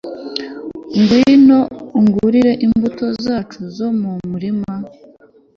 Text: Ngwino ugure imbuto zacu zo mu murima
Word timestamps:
Ngwino 0.99 1.59
ugure 1.99 2.47
imbuto 2.65 3.05
zacu 3.23 3.59
zo 3.75 3.87
mu 3.99 4.11
murima 4.29 4.73